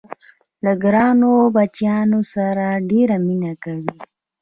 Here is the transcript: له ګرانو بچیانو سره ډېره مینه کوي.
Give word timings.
له 0.63 0.71
ګرانو 0.83 1.31
بچیانو 1.55 2.19
سره 2.33 2.65
ډېره 2.89 3.15
مینه 3.27 3.53
کوي. 3.63 3.91